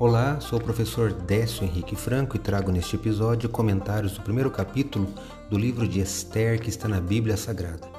Olá, 0.00 0.38
sou 0.38 0.60
o 0.60 0.62
professor 0.62 1.12
Décio 1.12 1.64
Henrique 1.64 1.96
Franco 1.96 2.36
e 2.36 2.38
trago 2.38 2.70
neste 2.70 2.94
episódio 2.94 3.48
comentários 3.48 4.12
do 4.12 4.22
primeiro 4.22 4.48
capítulo 4.48 5.12
do 5.50 5.58
livro 5.58 5.88
de 5.88 5.98
Esther 5.98 6.60
que 6.60 6.68
está 6.68 6.86
na 6.86 7.00
Bíblia 7.00 7.36
Sagrada. 7.36 7.90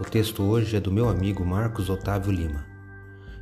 O 0.00 0.04
texto 0.04 0.42
hoje 0.42 0.74
é 0.74 0.80
do 0.80 0.90
meu 0.90 1.06
amigo 1.06 1.44
Marcos 1.44 1.90
Otávio 1.90 2.32
Lima. 2.32 2.64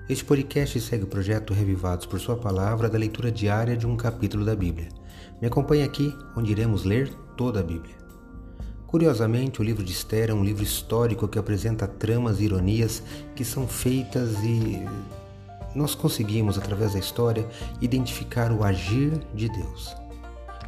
Este 0.08 0.24
podcast 0.24 0.80
segue 0.80 1.04
o 1.04 1.06
projeto 1.06 1.54
Revivados 1.54 2.04
por 2.04 2.18
Sua 2.18 2.36
Palavra 2.36 2.88
da 2.88 2.98
leitura 2.98 3.30
diária 3.30 3.76
de 3.76 3.86
um 3.86 3.96
capítulo 3.96 4.44
da 4.44 4.56
Bíblia. 4.56 4.88
Me 5.40 5.46
acompanhe 5.46 5.84
aqui, 5.84 6.12
onde 6.36 6.50
iremos 6.50 6.82
ler 6.82 7.08
toda 7.36 7.60
a 7.60 7.62
Bíblia. 7.62 7.94
Curiosamente, 8.84 9.60
o 9.60 9.64
livro 9.64 9.84
de 9.84 9.92
Esther 9.92 10.30
é 10.30 10.34
um 10.34 10.42
livro 10.42 10.64
histórico 10.64 11.28
que 11.28 11.38
apresenta 11.38 11.86
tramas 11.86 12.40
e 12.40 12.46
ironias 12.46 13.00
que 13.36 13.44
são 13.44 13.68
feitas 13.68 14.42
e 14.42 14.84
nós 15.74 15.94
conseguimos, 15.94 16.58
através 16.58 16.92
da 16.92 16.98
história, 16.98 17.46
identificar 17.80 18.52
o 18.52 18.64
agir 18.64 19.12
de 19.34 19.48
Deus. 19.48 19.94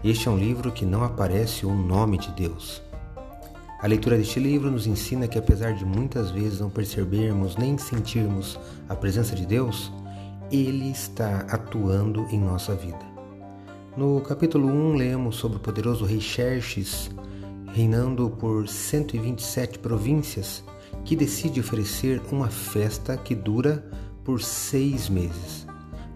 Este 0.03 0.29
é 0.29 0.31
um 0.31 0.39
livro 0.39 0.71
que 0.71 0.85
não 0.85 1.03
aparece 1.03 1.65
o 1.65 1.75
nome 1.75 2.19
de 2.19 2.31
Deus. 2.33 2.83
A 3.81 3.87
leitura 3.87 4.17
deste 4.17 4.41
livro 4.41 4.71
nos 4.71 4.87
ensina 4.87 5.29
que, 5.29 5.39
apesar 5.39 5.75
de 5.75 5.85
muitas 5.85 6.31
vezes 6.31 6.61
não 6.61 6.71
percebermos 6.71 7.57
nem 7.57 7.77
sentirmos 7.77 8.59
a 8.89 8.95
presença 8.95 9.35
de 9.35 9.45
Deus, 9.45 9.93
Ele 10.51 10.91
está 10.91 11.41
atuando 11.51 12.27
em 12.31 12.39
nossa 12.39 12.75
vida. 12.75 13.15
No 13.97 14.21
capítulo 14.23 14.67
1, 14.67 14.95
lemos 14.95 15.37
sobre 15.37 15.59
o 15.59 15.61
poderoso 15.61 16.05
rei 16.05 16.21
Xerxes, 16.21 17.11
reinando 17.75 18.31
por 18.31 18.69
127 18.69 19.79
províncias, 19.79 20.65
que 21.05 21.15
decide 21.15 21.61
oferecer 21.61 22.21
uma 22.33 22.49
festa 22.49 23.17
que 23.17 23.35
dura 23.35 23.85
por 24.25 24.41
seis 24.41 25.09
meses. 25.09 25.67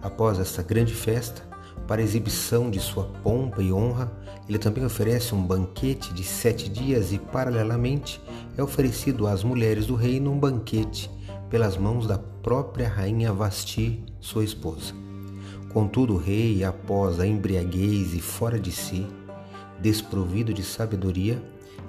Após 0.01 0.39
esta 0.39 0.63
grande 0.63 0.93
festa, 0.93 1.47
para 1.87 2.01
exibição 2.01 2.69
de 2.69 2.79
sua 2.79 3.05
pompa 3.23 3.61
e 3.61 3.71
honra, 3.71 4.11
ele 4.47 4.57
também 4.57 4.83
oferece 4.83 5.33
um 5.33 5.41
banquete 5.41 6.13
de 6.13 6.23
sete 6.23 6.69
dias 6.69 7.11
e, 7.11 7.19
paralelamente, 7.19 8.21
é 8.57 8.63
oferecido 8.63 9.27
às 9.27 9.43
mulheres 9.43 9.85
do 9.85 9.95
reino 9.95 10.31
um 10.31 10.39
banquete 10.39 11.09
pelas 11.49 11.77
mãos 11.77 12.05
da 12.05 12.17
própria 12.17 12.87
rainha 12.87 13.33
Vasti, 13.33 14.03
sua 14.19 14.43
esposa. 14.43 14.93
Contudo, 15.73 16.15
o 16.15 16.17
rei, 16.17 16.63
após 16.63 17.19
a 17.19 17.27
embriaguez 17.27 18.13
e 18.13 18.19
fora 18.19 18.59
de 18.59 18.71
si, 18.71 19.07
desprovido 19.79 20.53
de 20.53 20.63
sabedoria, 20.63 21.41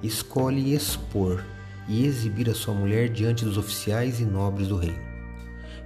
escolhe 0.02 0.74
expor 0.74 1.44
e 1.88 2.04
exibir 2.06 2.48
a 2.48 2.54
sua 2.54 2.74
mulher 2.74 3.08
diante 3.08 3.44
dos 3.44 3.58
oficiais 3.58 4.20
e 4.20 4.24
nobres 4.24 4.68
do 4.68 4.76
reino. 4.76 5.09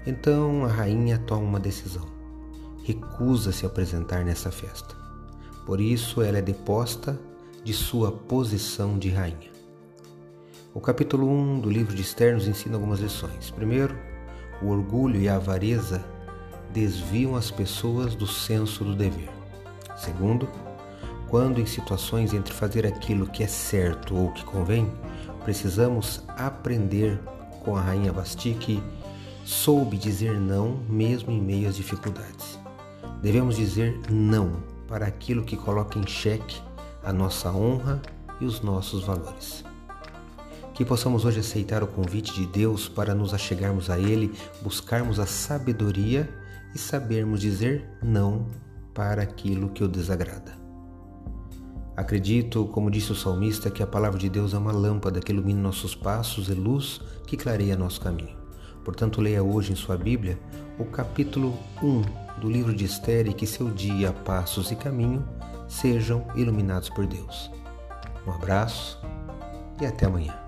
Então 0.06 0.64
a 0.64 0.68
rainha 0.68 1.18
toma 1.18 1.42
uma 1.42 1.60
decisão. 1.60 2.06
Recusa-se 2.82 3.64
a 3.64 3.68
apresentar 3.68 4.24
nessa 4.24 4.50
festa. 4.50 4.94
Por 5.64 5.80
isso 5.80 6.20
ela 6.20 6.38
é 6.38 6.42
deposta 6.42 7.18
de 7.62 7.72
sua 7.72 8.12
posição 8.12 8.98
de 8.98 9.08
rainha. 9.08 9.50
O 10.74 10.80
capítulo 10.80 11.26
1 11.30 11.60
do 11.60 11.70
livro 11.70 11.94
de 11.94 12.02
Esther 12.02 12.34
nos 12.34 12.46
ensina 12.46 12.74
algumas 12.74 13.00
lições. 13.00 13.50
Primeiro, 13.50 13.96
o 14.60 14.68
orgulho 14.68 15.18
e 15.18 15.28
a 15.28 15.36
avareza 15.36 16.04
desviam 16.70 17.36
as 17.36 17.50
pessoas 17.50 18.14
do 18.14 18.26
senso 18.26 18.84
do 18.84 18.94
dever. 18.94 19.30
Segundo, 19.96 20.48
quando 21.28 21.60
em 21.60 21.66
situações 21.66 22.34
entre 22.34 22.52
fazer 22.52 22.86
aquilo 22.86 23.26
que 23.26 23.42
é 23.42 23.46
certo 23.46 24.14
ou 24.14 24.32
que 24.32 24.44
convém, 24.44 24.92
precisamos 25.44 26.22
aprender 26.36 27.18
com 27.64 27.76
a 27.76 27.80
rainha 27.80 28.12
Basti 28.12 28.52
que 28.54 28.82
soube 29.44 29.98
dizer 29.98 30.40
não 30.40 30.78
mesmo 30.88 31.30
em 31.30 31.40
meio 31.40 31.68
às 31.68 31.76
dificuldades. 31.76 32.58
Devemos 33.20 33.56
dizer 33.56 34.00
não 34.10 34.62
para 34.88 35.06
aquilo 35.06 35.44
que 35.44 35.56
coloca 35.56 35.98
em 35.98 36.06
xeque 36.06 36.60
a 37.02 37.12
nossa 37.12 37.52
honra 37.52 38.00
e 38.40 38.44
os 38.44 38.62
nossos 38.62 39.04
valores. 39.04 39.64
Que 40.72 40.84
possamos 40.84 41.24
hoje 41.24 41.40
aceitar 41.40 41.82
o 41.82 41.86
convite 41.86 42.32
de 42.32 42.46
Deus 42.46 42.88
para 42.88 43.14
nos 43.14 43.32
achegarmos 43.32 43.90
a 43.90 43.98
Ele, 43.98 44.32
buscarmos 44.62 45.20
a 45.20 45.26
sabedoria 45.26 46.28
e 46.74 46.78
sabermos 46.78 47.40
dizer 47.40 47.88
não 48.02 48.46
para 48.92 49.22
aquilo 49.22 49.68
que 49.68 49.84
o 49.84 49.88
desagrada. 49.88 50.58
Acredito, 51.96 52.66
como 52.66 52.90
disse 52.90 53.12
o 53.12 53.14
salmista, 53.14 53.70
que 53.70 53.82
a 53.82 53.86
palavra 53.86 54.18
de 54.18 54.28
Deus 54.28 54.52
é 54.52 54.58
uma 54.58 54.72
lâmpada 54.72 55.20
que 55.20 55.30
ilumina 55.30 55.60
nossos 55.60 55.94
passos 55.94 56.48
e 56.48 56.54
luz 56.54 57.00
que 57.24 57.36
clareia 57.36 57.76
nosso 57.76 58.00
caminho. 58.00 58.43
Portanto, 58.84 59.20
leia 59.20 59.42
hoje 59.42 59.72
em 59.72 59.76
sua 59.76 59.96
Bíblia 59.96 60.38
o 60.78 60.84
capítulo 60.84 61.58
1 61.82 62.40
do 62.40 62.50
livro 62.50 62.74
de 62.74 62.84
Esther 62.84 63.26
e 63.26 63.32
que 63.32 63.46
seu 63.46 63.70
dia, 63.70 64.12
passos 64.12 64.70
e 64.70 64.76
caminho 64.76 65.26
sejam 65.66 66.26
iluminados 66.34 66.90
por 66.90 67.06
Deus. 67.06 67.50
Um 68.26 68.32
abraço 68.32 69.00
e 69.80 69.86
até 69.86 70.06
amanhã. 70.06 70.38